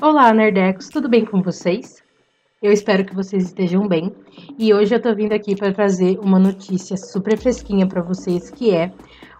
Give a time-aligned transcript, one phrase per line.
[0.00, 2.04] Olá, Nerdecos, tudo bem com vocês?
[2.62, 4.14] Eu espero que vocês estejam bem.
[4.56, 8.70] E hoje eu tô vindo aqui para trazer uma notícia super fresquinha para vocês, que
[8.70, 8.92] é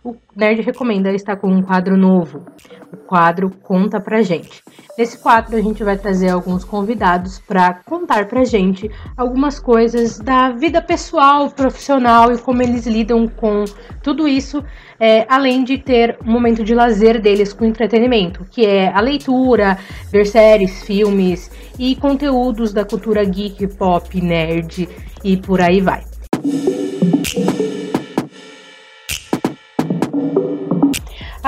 [0.05, 2.47] o Nerd Recomenda está com um quadro novo.
[2.93, 4.63] O quadro Conta Pra Gente.
[4.97, 10.51] Nesse quadro a gente vai trazer alguns convidados para contar pra gente algumas coisas da
[10.51, 13.65] vida pessoal, profissional e como eles lidam com
[14.03, 14.65] tudo isso,
[14.99, 19.79] é, além de ter um momento de lazer deles com entretenimento, que é a leitura,
[20.11, 24.89] ver séries, filmes e conteúdos da cultura geek, pop, nerd
[25.23, 26.08] e por aí vai.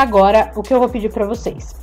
[0.00, 1.74] Agora, o que eu vou pedir para vocês?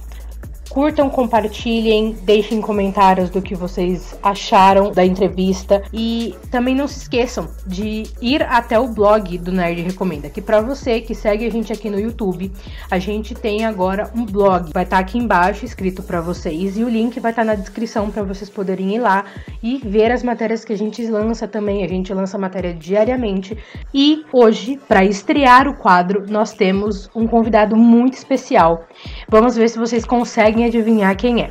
[0.78, 7.48] Curtam, compartilhem, deixem comentários do que vocês acharam da entrevista e também não se esqueçam
[7.66, 11.74] de ir até o blog do Nerd Recomenda, que para você que segue a gente
[11.74, 12.52] aqui no YouTube,
[12.92, 16.84] a gente tem agora um blog, vai estar tá aqui embaixo escrito para vocês e
[16.84, 19.26] o link vai estar tá na descrição para vocês poderem ir lá
[19.64, 21.84] e ver as matérias que a gente lança também.
[21.84, 23.58] A gente lança matéria diariamente
[23.92, 28.86] e hoje, para estrear o quadro, nós temos um convidado muito especial.
[29.28, 31.50] Vamos ver se vocês conseguem adivinhar quem é.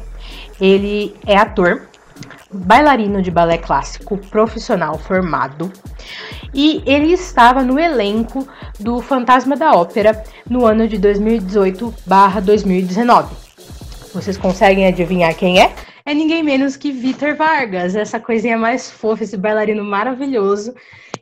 [0.60, 1.88] Ele é ator,
[2.52, 5.70] bailarino de balé clássico profissional formado
[6.54, 8.48] e ele estava no elenco
[8.80, 13.26] do Fantasma da Ópera no ano de 2018/2019.
[14.14, 15.74] Vocês conseguem adivinhar quem é?
[16.06, 20.72] É ninguém menos que Vitor Vargas, essa coisinha mais fofa, esse bailarino maravilhoso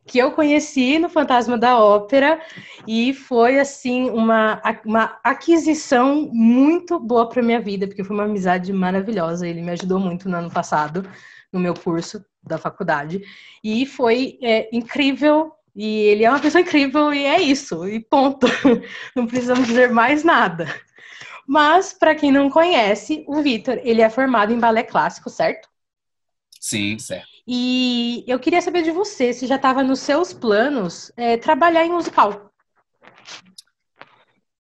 [0.07, 2.39] que eu conheci no Fantasma da Ópera
[2.87, 8.75] e foi assim uma, uma aquisição muito boa para minha vida, porque foi uma amizade
[8.75, 9.49] maravilhosa.
[9.49, 11.09] Ele me ajudou muito no ano passado,
[11.51, 13.23] no meu curso da faculdade,
[13.65, 15.51] e foi é, incrível.
[15.75, 18.47] E ele é uma pessoa incrível e é isso, e ponto.
[19.17, 20.69] Não precisamos dizer mais nada.
[21.47, 25.69] Mas, para quem não conhece, o Vitor, ele é formado em balé clássico, certo?
[26.61, 27.29] Sim, certo.
[27.47, 31.93] E eu queria saber de você, se já estava nos seus planos é, trabalhar em
[31.93, 32.51] musical.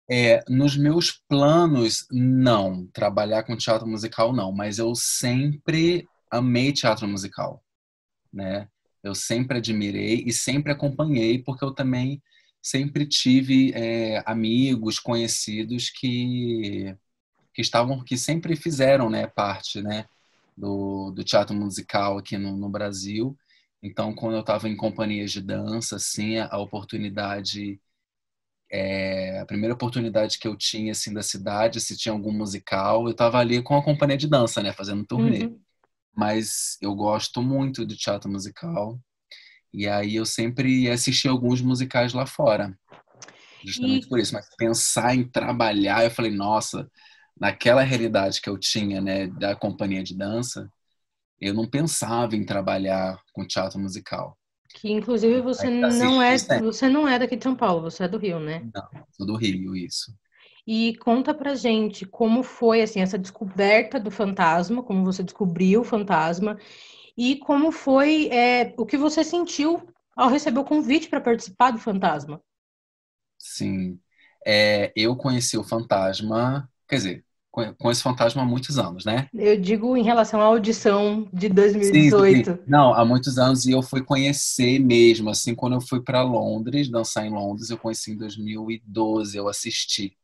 [0.10, 2.88] É, nos meus planos, não.
[2.88, 4.52] Trabalhar com teatro musical, não.
[4.52, 7.64] Mas eu sempre amei teatro musical,
[8.34, 8.68] né?
[9.04, 12.22] Eu sempre admirei e sempre acompanhei, porque eu também
[12.62, 16.96] sempre tive é, amigos, conhecidos que,
[17.54, 20.06] que estavam, que sempre fizeram, né, parte, né,
[20.56, 23.38] do, do teatro musical aqui no, no Brasil.
[23.82, 27.82] Então, quando eu estava em companhias de dança, assim, a oportunidade,
[28.72, 33.12] é, a primeira oportunidade que eu tinha, assim, da cidade, se tinha algum musical, eu
[33.12, 35.46] estava ali com a companhia de dança, né, fazendo turnê.
[35.46, 35.60] Uhum.
[36.16, 39.00] Mas eu gosto muito de teatro musical.
[39.74, 42.78] E aí eu sempre assisti alguns musicais lá fora.
[43.64, 44.10] Justamente e...
[44.10, 44.34] por isso.
[44.34, 46.90] Mas pensar em trabalhar, eu falei, nossa,
[47.40, 50.70] naquela realidade que eu tinha, né, da companhia de dança,
[51.40, 54.38] eu não pensava em trabalhar com teatro musical.
[54.74, 58.18] Que inclusive você não é, você não é daqui de São Paulo, você é do
[58.18, 58.70] Rio, né?
[58.74, 60.14] Não, sou do Rio, isso.
[60.66, 65.84] E conta pra gente como foi assim essa descoberta do fantasma, como você descobriu o
[65.84, 66.58] fantasma
[67.18, 69.82] e como foi é, o que você sentiu
[70.16, 72.42] ao receber o convite para participar do Fantasma.
[73.38, 74.00] Sim,
[74.46, 79.28] é, eu conheci o Fantasma, quer dizer, com esse fantasma há muitos anos, né?
[79.34, 82.52] Eu digo em relação à audição de 2018.
[82.52, 82.64] Sim, sim.
[82.66, 86.90] Não, há muitos anos e eu fui conhecer mesmo, assim, quando eu fui para Londres,
[86.90, 90.16] dançar em Londres, eu conheci em 2012, eu assisti.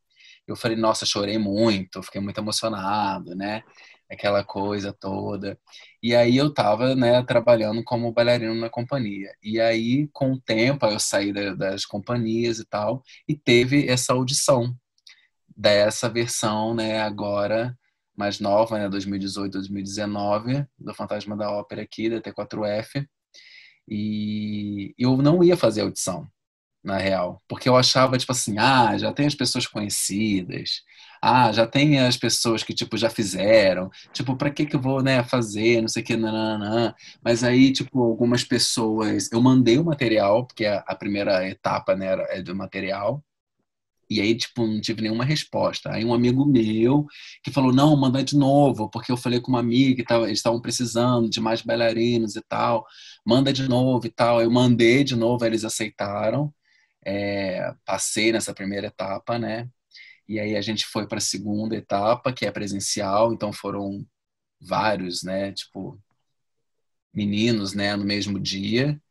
[0.47, 3.63] Eu falei, nossa, chorei muito, fiquei muito emocionado, né?
[4.09, 5.59] Aquela coisa toda.
[6.01, 9.33] E aí eu tava, né, trabalhando como bailarino na companhia.
[9.43, 14.75] E aí, com o tempo, eu saí das companhias e tal, e teve essa audição
[15.55, 17.77] dessa versão, né, agora
[18.15, 23.05] mais nova, né, 2018, 2019, do Fantasma da Ópera aqui, da T4F.
[23.87, 26.27] E eu não ia fazer audição
[26.87, 27.43] na real.
[27.47, 30.81] Porque eu achava, tipo assim, ah, já tem as pessoas conhecidas,
[31.21, 35.03] ah, já tem as pessoas que, tipo, já fizeram, tipo, pra que que eu vou,
[35.03, 36.93] né, fazer, não sei o que, nananã.
[37.23, 42.41] Mas aí, tipo, algumas pessoas, eu mandei o material, porque a, primeira etapa, né, é
[42.41, 43.23] do material,
[44.09, 45.91] e aí, tipo, não tive nenhuma resposta.
[45.91, 47.05] Aí um amigo meu
[47.43, 50.61] que falou, não, manda de novo, porque eu falei com uma amiga que eles estavam
[50.61, 52.85] precisando de mais bailarinos e tal,
[53.25, 54.41] manda de novo e tal.
[54.41, 56.53] Eu mandei de novo, eles aceitaram
[57.07, 59.69] é, passei nessa primeira etapa, né?
[60.27, 64.05] E aí a gente foi para a segunda etapa, que é presencial, então foram
[64.59, 65.53] vários, né?
[65.53, 65.97] Tipo,
[67.13, 67.95] meninos, né?
[67.95, 69.01] No mesmo dia.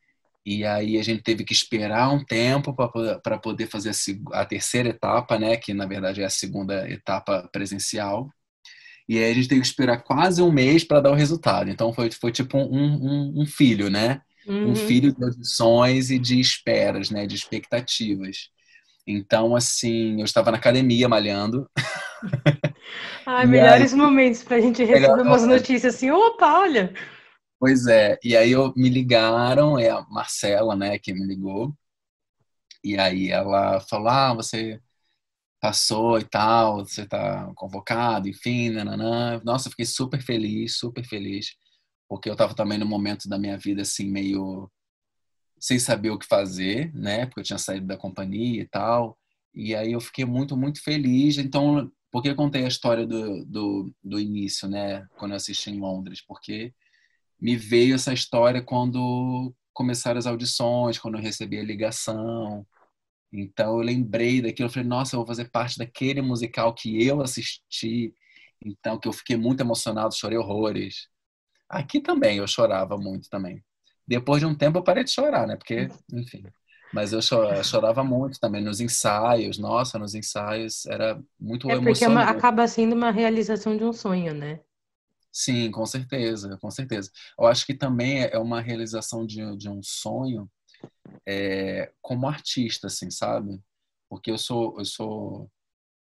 [0.44, 2.75] E aí a gente teve que esperar um tempo
[3.22, 5.56] para poder fazer a, a, terceira etapa, né?
[5.56, 8.31] Que na verdade é a segunda etapa presencial.
[9.08, 11.70] E aí a gente tem que esperar quase um mês para dar o resultado.
[11.70, 14.20] Então foi, foi tipo um, um, um filho, né?
[14.46, 14.72] Uhum.
[14.72, 17.26] Um filho de audições e de esperas, né?
[17.26, 18.50] De expectativas.
[19.06, 21.69] Então, assim, eu estava na academia malhando.
[23.26, 26.93] Ai, melhores aí, momentos para a gente receber umas notícias assim, opa, olha.
[27.58, 31.75] Pois é, e aí eu, me ligaram, é a Marcela, né, que me ligou.
[32.84, 34.81] E aí ela falou: Ah, você
[35.60, 39.40] passou e tal, você está convocado, enfim, nananã.
[39.44, 41.56] Nossa, eu fiquei super feliz, super feliz,
[42.08, 44.70] porque eu estava também no momento da minha vida assim meio
[45.58, 47.26] sem saber o que fazer, né?
[47.26, 49.19] Porque eu tinha saído da companhia e tal.
[49.55, 51.38] E aí eu fiquei muito, muito feliz.
[51.38, 55.06] Então, por que eu contei a história do, do, do início, né?
[55.19, 56.23] Quando eu assisti em Londres?
[56.26, 56.75] Porque
[57.41, 62.67] me veio essa história quando começaram as audições, quando eu recebi a ligação.
[63.32, 67.20] Então eu lembrei daquilo, eu falei, nossa, eu vou fazer parte daquele musical que eu
[67.23, 68.14] assisti.
[68.64, 71.08] Então, que eu fiquei muito emocionado, chorei horrores.
[71.69, 73.63] Aqui também eu chorava muito também.
[74.07, 75.57] Depois de um tempo eu parei de chorar, né?
[75.57, 76.45] Porque, enfim.
[76.93, 79.59] Mas eu chorava muito também nos ensaios.
[79.59, 83.93] Nossa, nos ensaios era muito é porque é uma, acaba sendo uma realização de um
[83.93, 84.61] sonho, né?
[85.33, 87.11] Sim, com certeza, com certeza.
[87.39, 90.51] Eu acho que também é uma realização de, de um sonho
[91.27, 93.61] é, como artista, assim, sabe?
[94.09, 95.51] Porque eu sou, eu sou,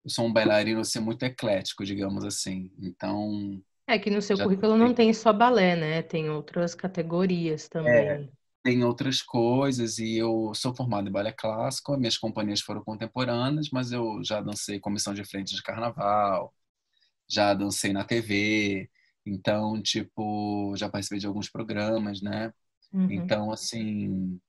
[0.04, 2.70] eu sou um bailarino assim, muito eclético, digamos assim.
[2.78, 3.62] Então.
[3.86, 4.78] É que no seu currículo tem...
[4.80, 6.02] não tem só balé, né?
[6.02, 8.08] Tem outras categorias também.
[8.08, 8.28] É,
[8.62, 11.96] tem outras coisas e eu sou formado em balé clássico.
[11.96, 16.54] Minhas companhias foram contemporâneas, mas eu já dancei comissão de frente de carnaval,
[17.28, 18.88] já dancei na TV.
[19.26, 22.52] Então, tipo, já participei de alguns programas, né?
[22.92, 23.10] Uhum.
[23.10, 24.40] Então, assim,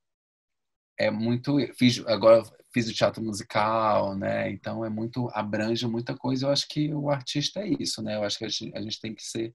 [0.97, 2.43] é muito fiz agora
[2.73, 4.51] fiz o teatro musical né?
[4.51, 6.47] Então é muito abrange muita coisa.
[6.47, 8.15] Eu acho que o artista é isso né?
[8.15, 9.53] Eu acho que a gente, a gente tem que ser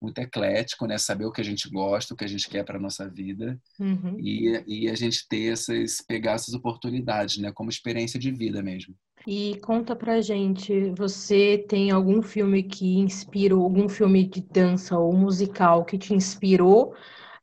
[0.00, 0.96] muito eclético né?
[0.98, 3.58] Saber o que a gente gosta o que a gente quer para nossa vida.
[3.78, 4.16] Uhum.
[4.18, 7.52] e, e a gente ter essas pegar essas oportunidades né?
[7.52, 8.94] Como experiência de vida mesmo.
[9.26, 15.12] E conta pra gente, você tem algum filme que inspirou, algum filme de dança ou
[15.12, 16.94] musical que te inspirou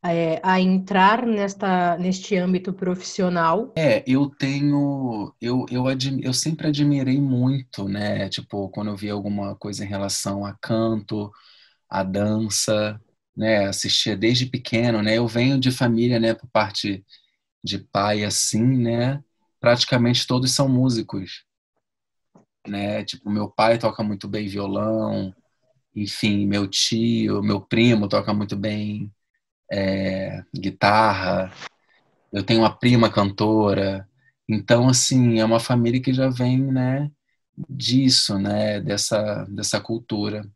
[0.04, 3.74] é, a entrar nesta, neste âmbito profissional?
[3.76, 5.86] É, eu tenho, eu, eu,
[6.24, 8.28] eu sempre admirei muito, né?
[8.28, 11.32] Tipo, quando eu vi alguma coisa em relação a canto,
[11.90, 13.00] a dança,
[13.36, 13.68] né?
[13.68, 15.18] Assistia desde pequeno, né?
[15.18, 16.34] Eu venho de família, né?
[16.34, 17.06] Por parte
[17.64, 19.24] de pai, assim, né?
[19.60, 21.46] Praticamente todos são músicos,
[22.68, 23.04] né?
[23.06, 25.34] Tipo, meu pai toca muito bem violão,
[25.96, 29.12] enfim, meu tio, meu primo toca muito bem
[29.72, 31.52] é, guitarra,
[32.32, 34.08] eu tenho uma prima cantora.
[34.50, 37.12] Então, assim, é uma família que já vem, né,
[37.70, 40.50] disso, né, dessa, dessa cultura.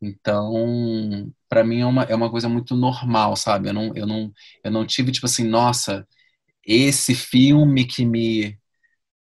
[0.00, 3.68] Então, para mim é uma, é uma coisa muito normal, sabe?
[3.68, 4.32] Eu não, eu, não,
[4.64, 6.06] eu não tive, tipo assim, nossa,
[6.66, 8.58] esse filme que me,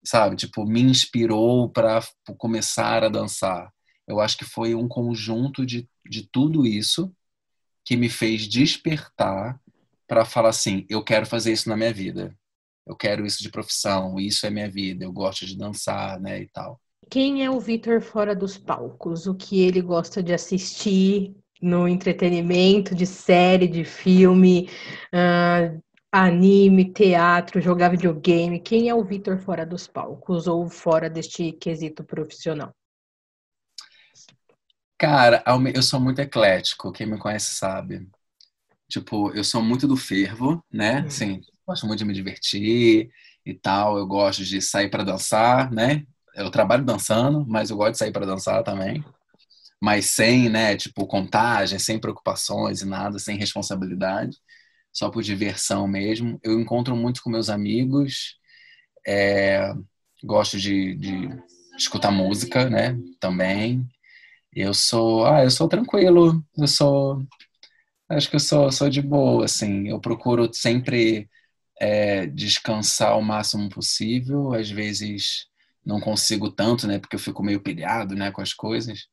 [0.03, 2.01] sabe, tipo, me inspirou para
[2.37, 3.71] começar a dançar.
[4.07, 7.13] Eu acho que foi um conjunto de, de tudo isso
[7.87, 9.57] que me fez despertar
[10.05, 12.37] para falar assim: eu quero fazer isso na minha vida.
[12.85, 16.47] Eu quero isso de profissão, isso é minha vida, eu gosto de dançar, né, e
[16.47, 16.79] tal.
[17.09, 19.25] Quem é o Vitor fora dos palcos?
[19.25, 24.69] O que ele gosta de assistir no entretenimento, de série, de filme,
[25.13, 28.59] uh, anime, teatro, jogar videogame?
[28.59, 32.73] Quem é o Vitor fora dos palcos ou fora deste quesito profissional?
[34.97, 35.43] Cara,
[35.75, 38.07] eu sou muito eclético, quem me conhece sabe.
[38.89, 41.01] Tipo, eu sou muito do fervo, né?
[41.01, 41.07] Uhum.
[41.07, 43.11] Assim, gosto muito de me divertir
[43.45, 43.97] e tal.
[43.97, 46.05] Eu gosto de sair para dançar, né?
[46.35, 49.03] Eu trabalho dançando, mas eu gosto de sair para dançar também.
[49.81, 54.37] Mas sem, né, tipo, contagem, sem preocupações e nada, sem responsabilidade.
[54.93, 56.39] Só por diversão mesmo.
[56.43, 58.37] Eu encontro muito com meus amigos.
[59.07, 59.73] É,
[60.23, 61.29] gosto de, de
[61.77, 62.97] escutar música, né?
[63.19, 63.87] Também.
[64.59, 67.23] Eu sou, ah, eu sou tranquilo, eu sou,
[68.09, 69.87] acho que eu sou, sou de boa, assim.
[69.87, 71.29] Eu procuro sempre
[71.79, 74.55] é, descansar o máximo possível.
[74.55, 75.45] Às vezes
[75.85, 79.07] não consigo tanto, né, porque eu fico meio pilhado, né, com as coisas.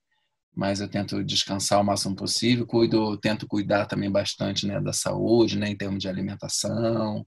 [0.56, 2.66] Mas eu tento descansar o máximo possível.
[2.66, 7.26] Cuido, tento cuidar também bastante, né, da saúde, né, em termos de alimentação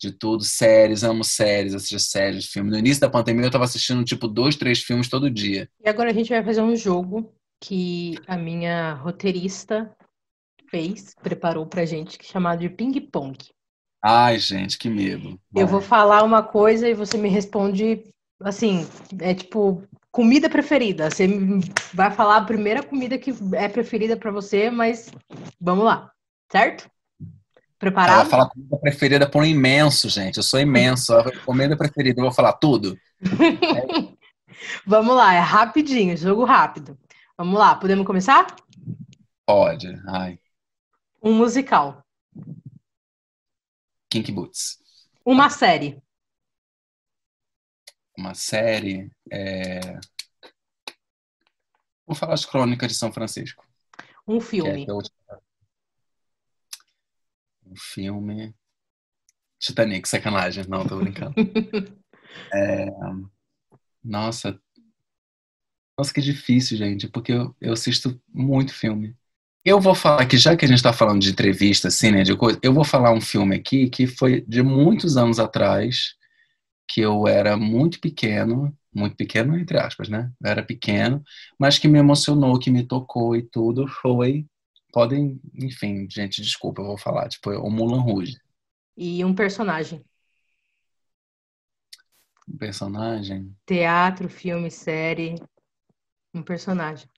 [0.00, 2.72] de tudo, séries, amo séries, assisto séries, filmes.
[2.72, 5.68] No início da pandemia eu tava assistindo tipo dois, três filmes todo dia.
[5.84, 9.90] E agora a gente vai fazer um jogo que a minha roteirista
[10.70, 13.36] fez, preparou pra gente, chamado de ping-pong.
[14.02, 15.38] Ai, gente, que medo.
[15.54, 18.04] Eu vou falar uma coisa e você me responde
[18.40, 18.86] assim,
[19.20, 21.10] é tipo comida preferida.
[21.10, 21.26] Você
[21.92, 25.10] vai falar a primeira comida que é preferida para você, mas
[25.60, 26.10] vamos lá,
[26.50, 26.88] certo?
[27.78, 28.20] Preparado?
[28.20, 30.36] Ela fala comida preferida por um imenso, gente.
[30.36, 31.12] Eu sou imenso.
[31.44, 32.96] comida preferida, eu vou falar tudo.
[34.86, 36.96] vamos lá, é rapidinho, jogo rápido.
[37.38, 38.48] Vamos lá, podemos começar?
[39.46, 39.86] Pode.
[40.08, 40.40] Ai.
[41.22, 42.04] Um musical.
[44.10, 44.82] Kinky Boots.
[45.24, 46.02] Uma série.
[48.16, 49.08] Uma série.
[49.30, 49.78] É...
[52.04, 53.64] Vou falar as Crônicas de São Francisco.
[54.26, 54.84] Um filme.
[54.84, 54.92] É
[57.66, 58.52] um filme.
[59.60, 60.66] Titanic, sacanagem.
[60.66, 61.34] Não, tô brincando.
[62.52, 62.86] é...
[64.02, 64.60] Nossa.
[65.98, 69.16] Nossa, que difícil, gente, porque eu, eu assisto muito filme.
[69.64, 72.36] Eu vou falar que, já que a gente está falando de entrevista, assim, né, de
[72.36, 76.14] coisa, eu vou falar um filme aqui que foi de muitos anos atrás,
[76.88, 80.30] que eu era muito pequeno, muito pequeno entre aspas, né?
[80.40, 81.22] Eu era pequeno,
[81.58, 84.46] mas que me emocionou, que me tocou e tudo, foi
[84.92, 88.36] podem, enfim, gente, desculpa, eu vou falar, tipo, o Mulan Rouge.
[88.96, 90.04] E um personagem.
[92.48, 93.54] Um personagem?
[93.66, 95.34] Teatro, filme, série,
[96.34, 97.08] um personagem.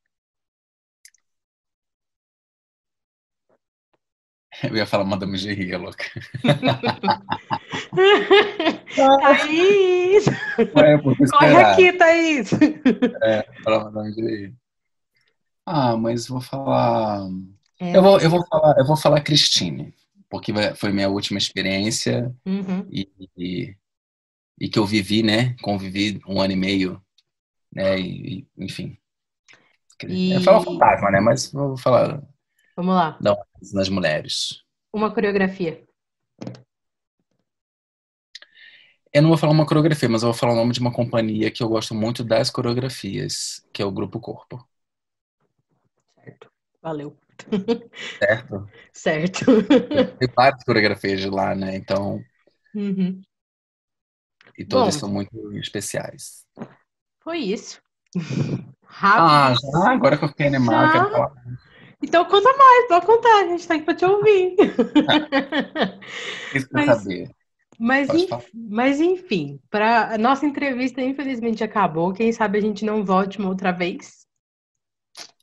[4.63, 6.05] Eu ia falar Madame Gerry, é louca.
[8.95, 10.27] Thaís!
[10.59, 12.51] É, Corre aqui, Thaís!
[13.23, 14.55] É, falar Madame Gerry.
[15.65, 17.29] Ah, mas vou falar.
[17.79, 17.97] É.
[17.97, 19.95] Eu, vou, eu, vou falar eu vou falar Cristine,
[20.29, 22.85] porque foi minha última experiência uhum.
[22.91, 23.77] e, e,
[24.59, 25.55] e, que eu vivi, né?
[25.63, 27.01] Convivi um ano e meio,
[27.73, 27.99] né?
[27.99, 28.97] E, enfim.
[30.07, 30.33] E...
[30.33, 31.21] Eu falo fantasma, né?
[31.21, 32.23] Mas vou falar
[32.81, 33.19] Vamos lá.
[33.21, 33.37] Não,
[33.75, 34.63] nas mulheres.
[34.91, 35.85] Uma coreografia.
[39.13, 41.51] Eu não vou falar uma coreografia, mas eu vou falar o nome de uma companhia
[41.51, 44.67] que eu gosto muito das coreografias, que é o Grupo Corpo.
[46.15, 46.51] Certo.
[46.81, 47.17] Valeu.
[48.19, 48.69] Certo?
[48.93, 49.45] certo.
[50.19, 51.77] Tem várias coreografias de lá, né?
[51.77, 52.23] Então.
[52.75, 53.21] Uhum.
[54.57, 56.47] E todas Bom, são muito especiais.
[57.31, 57.81] Foi isso.
[58.85, 59.25] Rápido.
[59.31, 59.93] Ah, já?
[59.93, 61.33] Agora que eu fiquei quero falar.
[62.03, 64.57] Então conta mais, pode contar, a gente tá aqui pra te ouvir.
[66.53, 67.31] Isso mas, saber.
[67.79, 68.09] Mas,
[68.53, 72.13] mas enfim, para a nossa entrevista infelizmente acabou.
[72.13, 74.27] Quem sabe a gente não volte uma outra vez.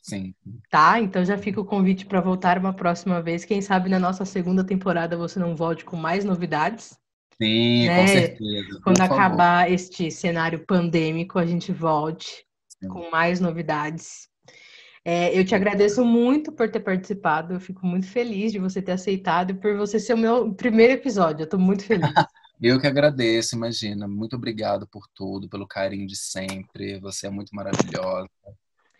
[0.02, 0.36] Sim.
[0.70, 3.46] Tá, então já fica o convite para voltar uma próxima vez.
[3.46, 7.00] Quem sabe na nossa segunda temporada você não volte com mais novidades.
[7.42, 8.02] Sim, né?
[8.02, 8.80] com certeza.
[8.84, 9.74] Quando acabar favor.
[9.74, 12.46] este cenário pandêmico, a gente volte
[12.82, 12.88] Sim.
[12.88, 14.28] com mais novidades.
[15.06, 17.54] É, eu te agradeço muito por ter participado.
[17.54, 20.94] Eu fico muito feliz de você ter aceitado e por você ser o meu primeiro
[20.94, 21.44] episódio.
[21.44, 22.12] Eu estou muito feliz.
[22.62, 24.08] eu que agradeço, imagina.
[24.08, 27.00] Muito obrigado por tudo, pelo carinho de sempre.
[27.00, 28.28] Você é muito maravilhosa.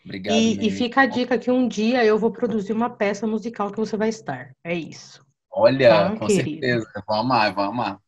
[0.02, 0.36] Obrigado.
[0.36, 3.76] E, e fica a dica que um dia eu vou produzir uma peça musical que
[3.78, 4.54] você vai estar.
[4.64, 5.22] É isso.
[5.52, 6.50] Olha, tá, com querido?
[6.50, 7.04] certeza.
[7.06, 8.00] Vou amar, vou amar.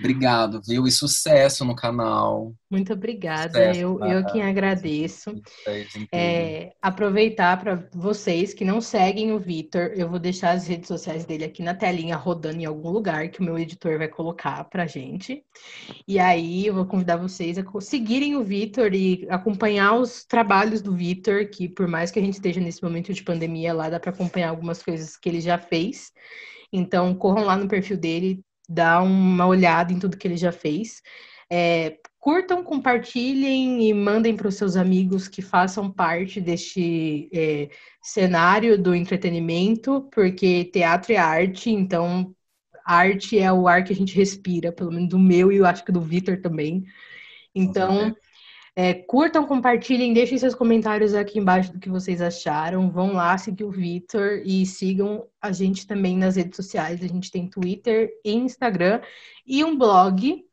[0.00, 0.86] Obrigado, viu?
[0.86, 2.54] E sucesso no canal.
[2.70, 3.52] Muito obrigada.
[3.52, 5.30] Sucesso, eu, eu quem agradeço.
[6.10, 11.26] É, aproveitar para vocês que não seguem o Vitor, eu vou deixar as redes sociais
[11.26, 14.86] dele aqui na telinha rodando em algum lugar que o meu editor vai colocar pra
[14.86, 15.44] gente.
[16.08, 20.96] E aí eu vou convidar vocês a seguirem o Vitor e acompanhar os trabalhos do
[20.96, 24.10] Vitor, que por mais que a gente esteja nesse momento de pandemia lá, dá para
[24.10, 26.10] acompanhar algumas coisas que ele já fez.
[26.72, 28.40] Então, corram lá no perfil dele,
[28.70, 31.02] dá uma olhada em tudo que ele já fez.
[31.50, 37.68] É, curtam, compartilhem e mandem para os seus amigos que façam parte deste é,
[38.00, 42.32] cenário do entretenimento, porque teatro é arte, então
[42.84, 45.84] arte é o ar que a gente respira, pelo menos do meu e eu acho
[45.84, 46.84] que do Vitor também.
[47.52, 48.14] Então,
[48.76, 52.90] é, curtam, compartilhem, deixem seus comentários aqui embaixo do que vocês acharam.
[52.90, 57.02] Vão lá seguir o Vitor e sigam a gente também nas redes sociais.
[57.02, 59.00] A gente tem Twitter e Instagram
[59.46, 60.44] e um blog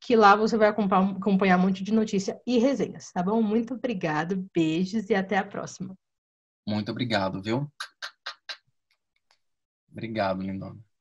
[0.00, 3.40] que lá você vai acompanhar um monte de notícia e resenhas, tá bom?
[3.40, 5.96] Muito obrigado, beijos e até a próxima.
[6.66, 7.70] Muito obrigado, viu?
[9.90, 10.93] Obrigado, lindona.